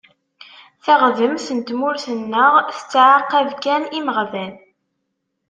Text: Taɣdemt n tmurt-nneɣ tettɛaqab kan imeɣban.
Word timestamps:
Taɣdemt 0.83 1.47
n 1.57 1.59
tmurt-nneɣ 1.67 2.53
tettɛaqab 2.75 3.49
kan 3.63 3.83
imeɣban. 3.99 4.53